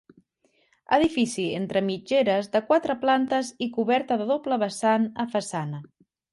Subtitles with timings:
[0.95, 5.87] Edifici entre mitgeres de quatre plantes i coberta de doble vessant a façana.